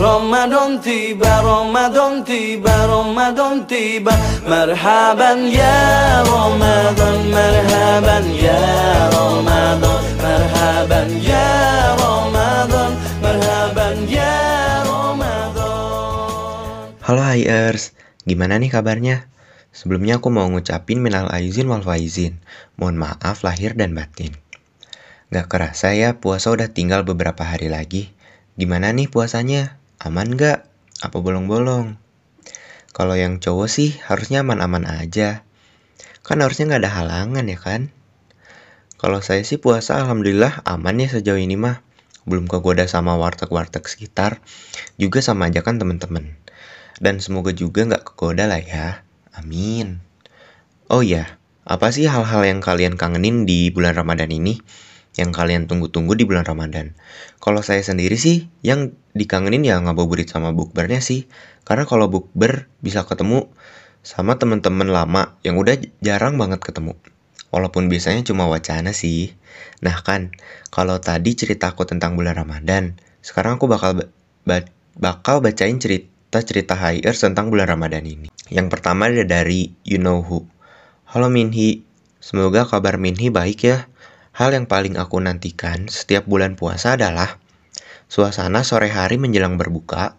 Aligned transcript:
Ramadan 0.00 0.80
tiba, 0.80 1.44
Ramadan 1.44 2.24
tiba, 2.24 2.72
Ramadan 2.88 3.68
tiba 3.68 4.16
Marhaban 4.48 5.52
ya 5.52 6.24
Ramadan, 6.24 7.28
marhaban 7.28 8.24
ya 8.32 8.64
Ramadan 9.12 10.00
Marhaban 10.24 11.20
ya 11.20 11.52
Ramadan, 12.00 12.96
marhaban 13.20 14.08
ya 14.08 14.32
Ramadan 14.88 15.68
Halo 17.04 17.20
Hiers, 17.20 17.92
gimana 18.24 18.56
nih 18.56 18.72
kabarnya? 18.72 19.28
Sebelumnya 19.76 20.16
aku 20.16 20.32
mau 20.32 20.48
ngucapin 20.48 21.04
minal 21.04 21.28
aizin 21.28 21.68
wal 21.68 21.84
faizin. 21.84 22.40
Mohon 22.80 23.04
maaf 23.04 23.44
lahir 23.44 23.76
dan 23.76 23.92
batin. 23.92 24.32
Gak 25.28 25.52
kerasa 25.52 25.92
ya 25.92 26.16
puasa 26.24 26.48
udah 26.48 26.72
tinggal 26.72 27.04
beberapa 27.04 27.44
hari 27.44 27.68
lagi. 27.68 28.16
Gimana 28.56 28.96
nih 28.96 29.12
puasanya? 29.12 29.79
Aman 30.00 30.32
gak? 30.32 30.64
Apa 31.04 31.20
bolong-bolong? 31.20 32.00
Kalau 32.96 33.20
yang 33.20 33.36
cowok 33.36 33.68
sih 33.68 34.00
harusnya 34.08 34.40
aman-aman 34.40 34.88
aja. 34.88 35.44
Kan 36.24 36.40
harusnya 36.40 36.72
gak 36.72 36.88
ada 36.88 36.92
halangan 37.04 37.44
ya 37.44 37.60
kan? 37.60 37.92
Kalau 38.96 39.20
saya 39.20 39.44
sih 39.44 39.60
puasa 39.60 40.00
alhamdulillah 40.00 40.64
aman 40.64 41.04
ya 41.04 41.12
sejauh 41.12 41.36
ini 41.36 41.60
mah. 41.60 41.84
Belum 42.24 42.48
kegoda 42.48 42.88
sama 42.88 43.12
warteg-warteg 43.20 43.84
sekitar. 43.84 44.40
Juga 44.96 45.20
sama 45.20 45.52
aja 45.52 45.60
kan 45.60 45.76
temen-temen. 45.76 46.32
Dan 46.96 47.20
semoga 47.20 47.52
juga 47.52 47.84
gak 47.84 48.16
kegoda 48.16 48.48
lah 48.48 48.64
ya. 48.64 49.04
Amin. 49.36 50.00
Oh 50.88 51.04
ya, 51.04 51.36
apa 51.68 51.92
sih 51.92 52.08
hal-hal 52.08 52.48
yang 52.48 52.64
kalian 52.64 52.96
kangenin 52.96 53.44
di 53.44 53.68
bulan 53.68 53.92
Ramadan 53.92 54.32
ini? 54.32 54.64
Yang 55.20 55.36
kalian 55.36 55.68
tunggu-tunggu 55.68 56.16
di 56.16 56.24
bulan 56.24 56.48
Ramadan. 56.48 56.96
Kalau 57.44 57.60
saya 57.60 57.84
sendiri 57.84 58.16
sih, 58.16 58.48
yang 58.64 58.96
dikangenin 59.12 59.60
ya 59.60 59.76
ngabuburit 59.76 60.32
sama 60.32 60.56
bukbernya 60.56 61.04
sih. 61.04 61.28
Karena 61.68 61.84
kalau 61.84 62.08
bukber 62.08 62.72
bisa 62.80 63.04
ketemu 63.04 63.52
sama 64.00 64.40
temen-temen 64.40 64.88
lama 64.88 65.36
yang 65.44 65.60
udah 65.60 65.76
jarang 66.00 66.40
banget 66.40 66.64
ketemu. 66.64 66.96
Walaupun 67.52 67.92
biasanya 67.92 68.24
cuma 68.24 68.48
wacana 68.48 68.96
sih. 68.96 69.36
Nah 69.84 70.00
kan, 70.00 70.32
kalau 70.72 70.96
tadi 71.04 71.36
ceritaku 71.36 71.84
tentang 71.84 72.16
bulan 72.16 72.32
Ramadan, 72.32 72.96
sekarang 73.20 73.60
aku 73.60 73.68
bakal 73.68 74.08
ba 74.48 74.64
bakal 74.96 75.44
bacain 75.44 75.76
cerita-cerita 75.76 76.78
hires 76.80 77.20
tentang 77.20 77.52
bulan 77.52 77.68
Ramadan 77.68 78.08
ini. 78.08 78.32
Yang 78.48 78.72
pertama 78.72 79.12
ada 79.12 79.26
dari 79.26 79.76
You 79.84 80.00
Know 80.00 80.24
Who. 80.24 80.48
Halo 81.10 81.28
Minhi, 81.28 81.84
semoga 82.22 82.64
kabar 82.64 82.96
Minhi 82.96 83.28
baik 83.28 83.60
ya. 83.66 83.90
Hal 84.30 84.54
yang 84.54 84.70
paling 84.70 84.94
aku 84.94 85.18
nantikan 85.18 85.90
setiap 85.90 86.22
bulan 86.24 86.54
puasa 86.54 86.94
adalah 86.94 87.42
suasana 88.06 88.62
sore 88.62 88.90
hari 88.90 89.18
menjelang 89.18 89.58
berbuka, 89.58 90.14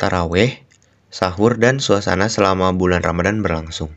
taraweh, 0.00 0.64
sahur, 1.12 1.60
dan 1.60 1.78
suasana 1.78 2.32
selama 2.32 2.72
bulan 2.72 3.04
Ramadan 3.04 3.44
berlangsung. 3.44 3.92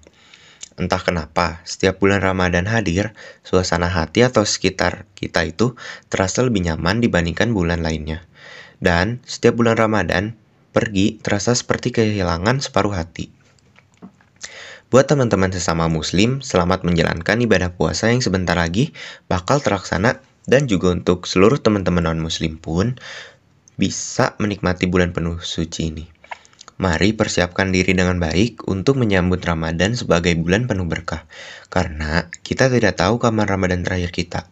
Entah 0.78 1.02
kenapa, 1.02 1.66
setiap 1.66 1.98
bulan 1.98 2.22
Ramadan 2.22 2.70
hadir, 2.70 3.18
suasana 3.42 3.90
hati 3.90 4.22
atau 4.22 4.46
sekitar 4.46 5.10
kita 5.18 5.42
itu 5.48 5.74
terasa 6.12 6.46
lebih 6.46 6.70
nyaman 6.70 7.02
dibandingkan 7.02 7.50
bulan 7.50 7.82
lainnya. 7.82 8.30
Dan 8.78 9.26
setiap 9.26 9.58
bulan 9.58 9.74
Ramadan 9.74 10.38
pergi 10.78 11.18
terasa 11.18 11.58
seperti 11.58 11.90
kehilangan 11.90 12.62
separuh 12.62 12.94
hati. 12.94 13.37
Buat 14.88 15.12
teman-teman 15.12 15.52
sesama 15.52 15.92
muslim, 15.92 16.40
selamat 16.40 16.88
menjalankan 16.88 17.44
ibadah 17.44 17.76
puasa 17.76 18.08
yang 18.08 18.24
sebentar 18.24 18.56
lagi 18.56 18.96
bakal 19.28 19.60
terlaksana 19.60 20.24
dan 20.48 20.64
juga 20.72 20.96
untuk 20.96 21.28
seluruh 21.28 21.60
teman-teman 21.60 22.08
non-muslim 22.08 22.56
pun 22.56 22.96
bisa 23.76 24.40
menikmati 24.40 24.88
bulan 24.88 25.12
penuh 25.12 25.44
suci 25.44 25.92
ini. 25.92 26.08
Mari 26.80 27.12
persiapkan 27.12 27.68
diri 27.76 27.92
dengan 27.92 28.16
baik 28.16 28.64
untuk 28.72 28.96
menyambut 28.96 29.44
Ramadan 29.44 29.92
sebagai 29.92 30.32
bulan 30.40 30.72
penuh 30.72 30.88
berkah, 30.88 31.28
karena 31.68 32.32
kita 32.48 32.72
tidak 32.72 32.96
tahu 32.96 33.20
kapan 33.20 33.44
Ramadan 33.44 33.84
terakhir 33.84 34.16
kita. 34.16 34.48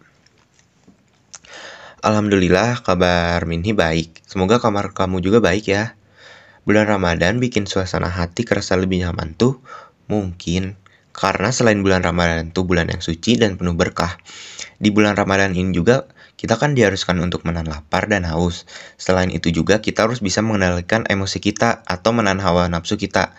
Alhamdulillah 2.04 2.84
kabar 2.84 3.40
Minhi 3.48 3.72
baik. 3.72 4.20
Semoga 4.28 4.60
kamar 4.60 4.92
kamu 4.92 5.24
juga 5.24 5.40
baik 5.40 5.72
ya. 5.72 5.96
Bulan 6.68 6.92
Ramadan 6.92 7.40
bikin 7.40 7.72
suasana 7.72 8.12
hati 8.12 8.44
kerasa 8.44 8.76
lebih 8.76 9.00
nyaman 9.00 9.32
tuh 9.32 9.64
Mungkin 10.12 10.78
karena 11.16 11.50
selain 11.56 11.80
bulan 11.80 12.04
Ramadan 12.04 12.52
itu 12.52 12.68
bulan 12.68 12.92
yang 12.92 13.00
suci 13.00 13.40
dan 13.40 13.56
penuh 13.56 13.74
berkah. 13.74 14.20
Di 14.76 14.92
bulan 14.92 15.16
Ramadan 15.16 15.56
ini 15.56 15.72
juga 15.72 16.12
kita 16.36 16.60
kan 16.60 16.76
diharuskan 16.76 17.16
untuk 17.24 17.48
menahan 17.48 17.72
lapar 17.72 18.12
dan 18.12 18.28
haus. 18.28 18.68
Selain 19.00 19.32
itu 19.32 19.50
juga 19.56 19.80
kita 19.80 20.04
harus 20.04 20.20
bisa 20.20 20.44
mengendalikan 20.44 21.08
emosi 21.08 21.40
kita 21.40 21.88
atau 21.88 22.12
menahan 22.12 22.44
hawa 22.44 22.68
nafsu 22.68 23.00
kita. 23.00 23.32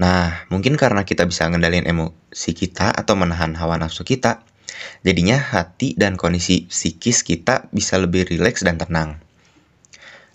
Nah, 0.00 0.48
mungkin 0.48 0.78
karena 0.78 1.04
kita 1.04 1.26
bisa 1.26 1.44
mengendalikan 1.50 1.84
emosi 1.84 2.56
kita 2.56 2.94
atau 2.94 3.18
menahan 3.18 3.52
hawa 3.58 3.76
nafsu 3.76 4.06
kita, 4.06 4.46
jadinya 5.04 5.36
hati 5.36 5.98
dan 5.98 6.16
kondisi 6.16 6.70
psikis 6.70 7.26
kita 7.26 7.68
bisa 7.74 8.00
lebih 8.00 8.24
rileks 8.24 8.64
dan 8.64 8.80
tenang. 8.80 9.20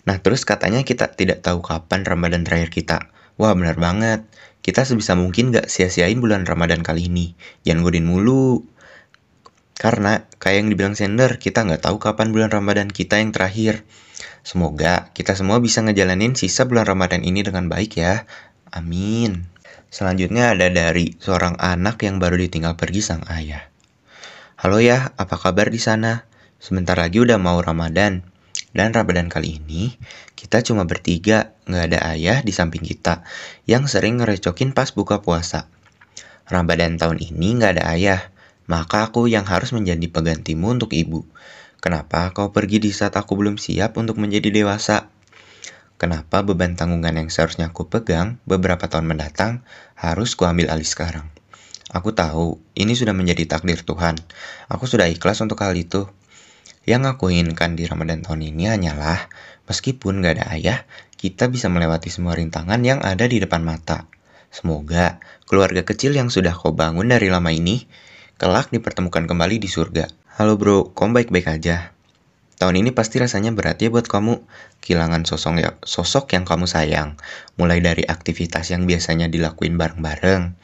Nah, 0.06 0.22
terus 0.22 0.46
katanya 0.46 0.86
kita 0.86 1.10
tidak 1.18 1.42
tahu 1.42 1.64
kapan 1.66 2.06
Ramadan 2.06 2.46
terakhir 2.46 2.70
kita. 2.70 3.10
Wah, 3.42 3.58
benar 3.58 3.74
banget. 3.74 4.22
Kita 4.66 4.82
sebisa 4.82 5.14
mungkin 5.14 5.54
gak 5.54 5.70
sia-siain 5.70 6.18
bulan 6.18 6.42
Ramadan 6.42 6.82
kali 6.82 7.06
ini. 7.06 7.38
Jangan 7.62 7.86
godin 7.86 8.10
mulu. 8.10 8.66
Karena 9.78 10.26
kayak 10.42 10.66
yang 10.66 10.68
dibilang 10.74 10.98
sender, 10.98 11.38
kita 11.38 11.62
nggak 11.62 11.86
tahu 11.86 12.02
kapan 12.02 12.34
bulan 12.34 12.50
Ramadan 12.50 12.90
kita 12.90 13.22
yang 13.22 13.30
terakhir. 13.30 13.86
Semoga 14.42 15.14
kita 15.14 15.38
semua 15.38 15.62
bisa 15.62 15.86
ngejalanin 15.86 16.34
sisa 16.34 16.66
bulan 16.66 16.82
Ramadan 16.82 17.22
ini 17.22 17.46
dengan 17.46 17.70
baik 17.70 17.94
ya. 17.94 18.26
Amin. 18.74 19.46
Selanjutnya 19.86 20.50
ada 20.50 20.66
dari 20.66 21.14
seorang 21.22 21.62
anak 21.62 22.02
yang 22.02 22.18
baru 22.18 22.34
ditinggal 22.34 22.74
pergi 22.74 23.06
sang 23.06 23.22
ayah. 23.30 23.70
Halo 24.58 24.82
ya, 24.82 25.14
apa 25.14 25.38
kabar 25.38 25.70
di 25.70 25.78
sana? 25.78 26.26
Sebentar 26.58 26.98
lagi 26.98 27.22
udah 27.22 27.38
mau 27.38 27.62
Ramadan. 27.62 28.26
Dan 28.76 28.92
Ramadan 28.92 29.32
kali 29.32 29.56
ini, 29.56 29.96
kita 30.36 30.60
cuma 30.60 30.84
bertiga, 30.84 31.56
nggak 31.64 31.84
ada 31.88 31.98
ayah 32.12 32.44
di 32.44 32.52
samping 32.52 32.84
kita, 32.84 33.24
yang 33.64 33.88
sering 33.88 34.20
ngerecokin 34.20 34.76
pas 34.76 34.92
buka 34.92 35.24
puasa. 35.24 35.72
Ramadan 36.44 37.00
tahun 37.00 37.16
ini 37.16 37.56
nggak 37.56 37.80
ada 37.80 37.84
ayah, 37.96 38.20
maka 38.68 39.08
aku 39.08 39.32
yang 39.32 39.48
harus 39.48 39.72
menjadi 39.72 40.04
penggantimu 40.12 40.76
untuk 40.76 40.92
ibu. 40.92 41.24
Kenapa 41.80 42.36
kau 42.36 42.52
pergi 42.52 42.76
di 42.76 42.92
saat 42.92 43.16
aku 43.16 43.32
belum 43.40 43.56
siap 43.56 43.96
untuk 43.96 44.20
menjadi 44.20 44.52
dewasa? 44.52 45.08
Kenapa 45.96 46.44
beban 46.44 46.76
tanggungan 46.76 47.16
yang 47.16 47.32
seharusnya 47.32 47.72
aku 47.72 47.88
pegang 47.88 48.36
beberapa 48.44 48.84
tahun 48.92 49.08
mendatang 49.08 49.64
harus 49.96 50.36
kuambil 50.36 50.68
alih 50.68 50.84
sekarang? 50.84 51.32
Aku 51.88 52.12
tahu 52.12 52.60
ini 52.76 52.92
sudah 52.92 53.16
menjadi 53.16 53.48
takdir 53.48 53.80
Tuhan. 53.80 54.20
Aku 54.68 54.84
sudah 54.84 55.08
ikhlas 55.08 55.40
untuk 55.40 55.56
hal 55.64 55.72
itu. 55.72 56.04
Yang 56.86 57.18
aku 57.18 57.34
inginkan 57.34 57.74
di 57.74 57.82
Ramadan 57.82 58.22
tahun 58.22 58.46
ini 58.46 58.70
hanyalah, 58.70 59.26
meskipun 59.66 60.22
gak 60.22 60.38
ada 60.38 60.54
ayah, 60.54 60.78
kita 61.18 61.50
bisa 61.50 61.66
melewati 61.66 62.14
semua 62.14 62.38
rintangan 62.38 62.78
yang 62.86 63.02
ada 63.02 63.26
di 63.26 63.42
depan 63.42 63.66
mata. 63.66 64.06
Semoga 64.54 65.18
keluarga 65.50 65.82
kecil 65.82 66.14
yang 66.14 66.30
sudah 66.30 66.54
kau 66.54 66.70
bangun 66.70 67.10
dari 67.10 67.26
lama 67.26 67.50
ini, 67.50 67.90
kelak 68.38 68.70
dipertemukan 68.70 69.26
kembali 69.26 69.58
di 69.58 69.66
surga. 69.66 70.06
Halo 70.38 70.54
bro, 70.54 70.94
kamu 70.94 71.10
baik-baik 71.26 71.58
aja? 71.58 71.90
Tahun 72.56 72.72
ini 72.78 72.94
pasti 72.94 73.18
rasanya 73.18 73.50
berat 73.50 73.82
ya 73.82 73.90
buat 73.90 74.06
kamu, 74.06 74.46
kehilangan 74.80 75.26
sosok, 75.26 75.54
ya, 75.60 75.70
sosok 75.82 76.38
yang 76.38 76.46
kamu 76.46 76.70
sayang, 76.70 77.18
mulai 77.60 77.82
dari 77.82 78.06
aktivitas 78.06 78.70
yang 78.72 78.86
biasanya 78.86 79.26
dilakuin 79.26 79.74
bareng-bareng. 79.74 80.54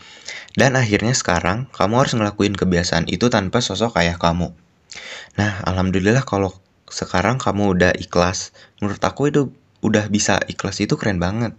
Dan 0.54 0.70
akhirnya 0.78 1.12
sekarang, 1.12 1.68
kamu 1.74 1.94
harus 1.98 2.14
ngelakuin 2.14 2.54
kebiasaan 2.54 3.10
itu 3.10 3.28
tanpa 3.28 3.58
sosok 3.58 3.98
ayah 3.98 4.16
kamu. 4.16 4.54
Nah, 5.40 5.64
alhamdulillah 5.64 6.24
kalau 6.26 6.52
sekarang 6.92 7.40
kamu 7.40 7.72
udah 7.72 7.92
ikhlas. 7.96 8.52
Menurut 8.78 9.00
aku 9.00 9.32
itu 9.32 9.48
udah 9.80 10.06
bisa 10.12 10.38
ikhlas 10.46 10.78
itu 10.84 10.94
keren 11.00 11.16
banget. 11.16 11.56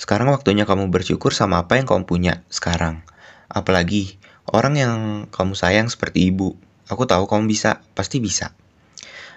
Sekarang 0.00 0.32
waktunya 0.32 0.64
kamu 0.64 0.88
bersyukur 0.88 1.36
sama 1.36 1.66
apa 1.66 1.76
yang 1.76 1.84
kamu 1.84 2.08
punya 2.08 2.34
sekarang. 2.48 3.04
Apalagi 3.50 4.16
orang 4.48 4.74
yang 4.78 4.94
kamu 5.28 5.52
sayang 5.58 5.92
seperti 5.92 6.32
ibu. 6.32 6.56
Aku 6.88 7.04
tahu 7.04 7.28
kamu 7.28 7.50
bisa, 7.50 7.84
pasti 7.92 8.22
bisa. 8.22 8.56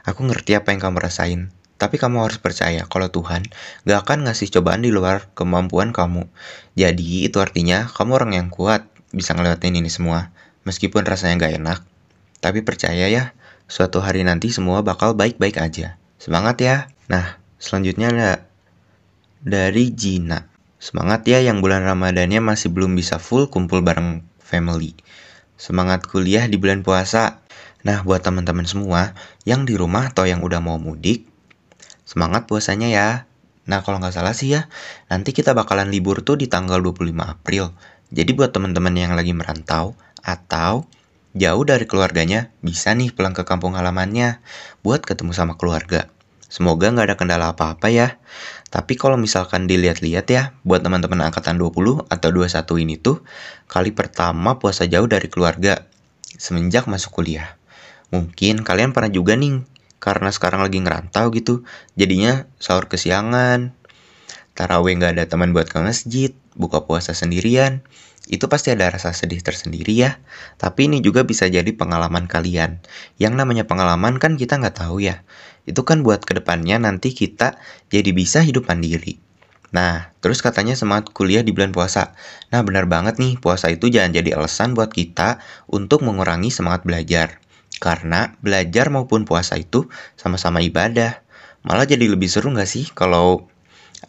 Aku 0.08 0.24
ngerti 0.24 0.56
apa 0.56 0.72
yang 0.72 0.80
kamu 0.80 1.04
rasain. 1.04 1.52
Tapi 1.76 2.00
kamu 2.00 2.24
harus 2.24 2.40
percaya 2.40 2.88
kalau 2.88 3.12
Tuhan 3.12 3.44
gak 3.84 4.08
akan 4.08 4.30
ngasih 4.30 4.48
cobaan 4.56 4.86
di 4.86 4.94
luar 4.94 5.28
kemampuan 5.36 5.92
kamu. 5.92 6.32
Jadi 6.80 7.28
itu 7.28 7.44
artinya 7.44 7.92
kamu 7.92 8.12
orang 8.24 8.32
yang 8.40 8.48
kuat 8.48 8.88
bisa 9.12 9.36
ngelewatin 9.36 9.84
ini 9.84 9.92
semua. 9.92 10.32
Meskipun 10.64 11.04
rasanya 11.04 11.44
gak 11.44 11.60
enak, 11.60 11.80
tapi 12.44 12.60
percaya 12.60 13.08
ya, 13.08 13.32
suatu 13.72 14.04
hari 14.04 14.28
nanti 14.28 14.52
semua 14.52 14.84
bakal 14.84 15.16
baik-baik 15.16 15.64
aja. 15.64 15.96
Semangat 16.20 16.60
ya. 16.60 16.92
Nah, 17.08 17.40
selanjutnya 17.56 18.12
ada 18.12 18.32
dari 19.40 19.96
Jina. 19.96 20.52
Semangat 20.84 21.24
ya 21.24 21.40
yang 21.40 21.64
bulan 21.64 21.88
Ramadannya 21.88 22.44
masih 22.44 22.76
belum 22.76 23.00
bisa 23.00 23.16
full 23.16 23.48
kumpul 23.48 23.80
bareng 23.80 24.20
family. 24.44 25.00
Semangat 25.56 26.04
kuliah 26.04 26.44
di 26.52 26.60
bulan 26.60 26.84
puasa. 26.84 27.40
Nah, 27.88 28.04
buat 28.04 28.20
teman-teman 28.20 28.68
semua 28.68 29.16
yang 29.48 29.64
di 29.64 29.80
rumah 29.80 30.12
atau 30.12 30.28
yang 30.28 30.44
udah 30.44 30.60
mau 30.60 30.76
mudik, 30.76 31.32
Semangat 32.04 32.46
puasanya 32.52 32.92
ya. 32.92 33.10
Nah 33.64 33.80
kalau 33.80 33.98
nggak 34.04 34.12
salah 34.12 34.36
sih 34.36 34.52
ya, 34.52 34.68
nanti 35.08 35.32
kita 35.32 35.56
bakalan 35.56 35.88
libur 35.88 36.20
tuh 36.20 36.36
di 36.36 36.52
tanggal 36.52 36.84
25 36.84 37.16
April. 37.24 37.72
Jadi 38.12 38.32
buat 38.36 38.52
teman-teman 38.52 38.92
yang 38.94 39.16
lagi 39.16 39.32
merantau 39.32 39.96
atau 40.20 40.84
jauh 41.34 41.64
dari 41.66 41.86
keluarganya, 41.90 42.54
bisa 42.62 42.94
nih 42.94 43.14
pulang 43.14 43.34
ke 43.34 43.46
kampung 43.46 43.74
halamannya 43.78 44.42
buat 44.86 45.06
ketemu 45.06 45.34
sama 45.34 45.58
keluarga. 45.58 46.10
Semoga 46.50 46.94
nggak 46.94 47.08
ada 47.10 47.18
kendala 47.18 47.46
apa-apa 47.58 47.90
ya. 47.90 48.22
Tapi 48.70 48.94
kalau 48.98 49.18
misalkan 49.18 49.66
dilihat-lihat 49.66 50.26
ya, 50.30 50.54
buat 50.62 50.86
teman-teman 50.86 51.30
angkatan 51.30 51.58
20 51.58 52.06
atau 52.10 52.30
21 52.30 52.84
ini 52.86 52.96
tuh, 53.02 53.26
kali 53.66 53.90
pertama 53.90 54.62
puasa 54.62 54.86
jauh 54.86 55.10
dari 55.10 55.30
keluarga 55.30 55.90
semenjak 56.38 56.86
masuk 56.86 57.22
kuliah. 57.22 57.58
Mungkin 58.14 58.62
kalian 58.62 58.94
pernah 58.94 59.10
juga 59.10 59.34
nih 59.34 59.66
karena 60.04 60.30
sekarang 60.36 60.60
lagi 60.60 60.84
ngerantau 60.84 61.32
gitu 61.32 61.64
jadinya 61.96 62.44
sahur 62.60 62.92
kesiangan 62.92 63.72
taraweh 64.52 65.00
nggak 65.00 65.16
ada 65.16 65.26
teman 65.32 65.56
buat 65.56 65.72
ke 65.72 65.80
masjid 65.80 66.36
buka 66.58 66.86
puasa 66.86 67.18
sendirian 67.18 67.86
itu 68.32 68.48
pasti 68.48 68.72
ada 68.72 68.88
rasa 68.88 69.12
sedih 69.12 69.44
tersendiri 69.44 69.92
ya. 69.92 70.24
Tapi 70.56 70.88
ini 70.88 71.04
juga 71.04 71.28
bisa 71.28 71.44
jadi 71.52 71.68
pengalaman 71.76 72.32
kalian. 72.32 72.80
Yang 73.20 73.34
namanya 73.36 73.68
pengalaman 73.68 74.16
kan 74.16 74.40
kita 74.40 74.56
nggak 74.64 74.80
tahu 74.80 75.04
ya. 75.04 75.28
Itu 75.68 75.84
kan 75.84 76.08
buat 76.08 76.24
ke 76.24 76.40
depannya 76.40 76.80
nanti 76.80 77.12
kita 77.12 77.60
jadi 77.92 78.16
bisa 78.16 78.40
hidup 78.40 78.72
mandiri. 78.72 79.20
Nah, 79.74 80.14
terus 80.22 80.40
katanya 80.40 80.78
semangat 80.78 81.12
kuliah 81.12 81.42
di 81.44 81.52
bulan 81.52 81.74
puasa. 81.74 82.14
Nah, 82.54 82.62
benar 82.62 82.86
banget 82.86 83.18
nih, 83.18 83.42
puasa 83.42 83.74
itu 83.74 83.90
jangan 83.90 84.14
jadi 84.14 84.38
alasan 84.38 84.78
buat 84.78 84.94
kita 84.94 85.42
untuk 85.66 86.06
mengurangi 86.06 86.54
semangat 86.54 86.86
belajar. 86.86 87.42
Karena 87.82 88.38
belajar 88.40 88.94
maupun 88.94 89.26
puasa 89.26 89.58
itu 89.58 89.90
sama-sama 90.16 90.62
ibadah. 90.62 91.26
Malah 91.66 91.90
jadi 91.90 92.06
lebih 92.06 92.30
seru 92.30 92.54
nggak 92.54 92.70
sih 92.70 92.86
kalau 92.94 93.50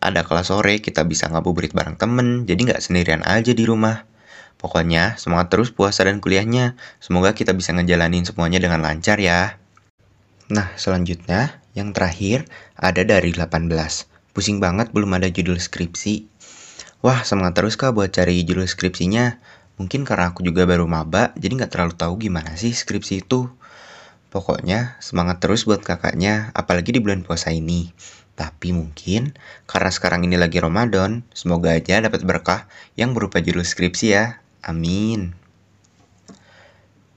ada 0.00 0.26
kelas 0.26 0.50
sore 0.50 0.82
kita 0.82 1.06
bisa 1.06 1.30
ngabuburit 1.30 1.74
bareng 1.74 1.98
temen, 1.98 2.48
jadi 2.48 2.60
nggak 2.72 2.82
sendirian 2.82 3.22
aja 3.22 3.52
di 3.54 3.64
rumah. 3.66 4.06
Pokoknya 4.58 5.20
semangat 5.20 5.52
terus 5.52 5.68
puasa 5.68 6.08
dan 6.08 6.24
kuliahnya. 6.24 6.78
Semoga 6.96 7.36
kita 7.36 7.52
bisa 7.52 7.76
ngejalanin 7.76 8.24
semuanya 8.24 8.62
dengan 8.62 8.80
lancar 8.80 9.20
ya. 9.20 9.60
Nah, 10.48 10.72
selanjutnya 10.80 11.60
yang 11.76 11.92
terakhir 11.92 12.48
ada 12.78 13.04
dari 13.04 13.34
18. 13.36 13.68
Pusing 14.32 14.58
banget 14.64 14.90
belum 14.90 15.14
ada 15.20 15.28
judul 15.28 15.60
skripsi. 15.60 16.26
Wah, 17.04 17.20
semangat 17.28 17.60
terus 17.60 17.76
kak 17.76 17.92
buat 17.92 18.08
cari 18.08 18.40
judul 18.48 18.64
skripsinya. 18.64 19.36
Mungkin 19.76 20.08
karena 20.08 20.32
aku 20.32 20.40
juga 20.46 20.64
baru 20.64 20.88
maba, 20.88 21.36
jadi 21.36 21.60
nggak 21.60 21.72
terlalu 21.74 21.94
tahu 21.98 22.14
gimana 22.16 22.56
sih 22.56 22.72
skripsi 22.72 23.26
itu. 23.26 23.50
Pokoknya 24.32 24.98
semangat 24.98 25.44
terus 25.44 25.68
buat 25.68 25.84
kakaknya, 25.84 26.50
apalagi 26.56 26.96
di 26.96 27.04
bulan 27.04 27.22
puasa 27.22 27.52
ini. 27.52 27.94
Tapi 28.34 28.74
mungkin 28.74 29.38
karena 29.70 29.90
sekarang 29.94 30.26
ini 30.26 30.34
lagi 30.34 30.58
Ramadan, 30.58 31.22
semoga 31.30 31.70
aja 31.70 32.02
dapat 32.02 32.26
berkah 32.26 32.66
yang 32.98 33.14
berupa 33.14 33.38
judul 33.38 33.62
skripsi 33.62 34.06
ya. 34.10 34.42
Amin. 34.66 35.38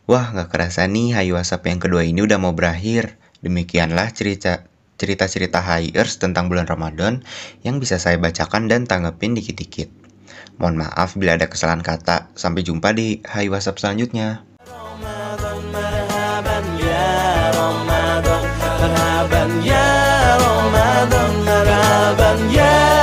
Wah, 0.08 0.32
gak 0.32 0.54
kerasa 0.54 0.88
nih 0.88 1.18
Hayu 1.18 1.36
Asap 1.36 1.68
yang 1.68 1.82
kedua 1.84 2.06
ini 2.06 2.24
udah 2.24 2.40
mau 2.40 2.54
berakhir. 2.56 3.20
Demikianlah 3.44 4.14
cerita 4.16 4.70
cerita-cerita 4.98 5.62
hires 5.62 6.18
tentang 6.18 6.50
bulan 6.50 6.66
Ramadan 6.66 7.22
yang 7.62 7.78
bisa 7.78 8.02
saya 8.02 8.18
bacakan 8.18 8.66
dan 8.72 8.90
tanggepin 8.90 9.38
dikit-dikit. 9.38 9.92
Mohon 10.58 10.90
maaf 10.90 11.14
bila 11.14 11.38
ada 11.38 11.46
kesalahan 11.46 11.86
kata. 11.86 12.34
Sampai 12.34 12.66
jumpa 12.66 12.96
di 12.98 13.22
Hai 13.26 13.52
WhatsApp 13.52 13.78
selanjutnya. 13.78 14.42
Ramadan, 14.66 15.60
marhaban, 15.70 16.66
ya 16.82 17.10
Ramadan, 17.54 18.44
marhaban, 18.58 19.50
ya 19.62 20.07
yeah. 22.46 22.97